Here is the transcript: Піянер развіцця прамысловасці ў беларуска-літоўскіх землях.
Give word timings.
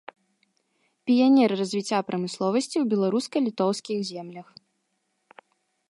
Піянер 1.09 1.49
развіцця 1.61 1.99
прамысловасці 2.09 2.77
ў 2.83 2.95
беларуска-літоўскіх 2.95 3.97
землях. 4.13 4.47